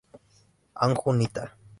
[0.85, 1.45] Anju Nitta